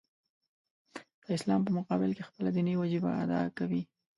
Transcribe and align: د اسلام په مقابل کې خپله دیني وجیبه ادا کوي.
د 1.23 1.25
اسلام 1.37 1.61
په 1.65 1.71
مقابل 1.77 2.09
کې 2.15 2.27
خپله 2.29 2.49
دیني 2.55 2.73
وجیبه 2.77 3.09
ادا 3.23 3.41
کوي. 3.57 3.81